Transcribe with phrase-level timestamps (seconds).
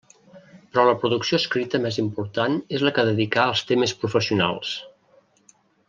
[0.69, 4.77] Però la producció escrita més important és la que dedicà als temes professionals.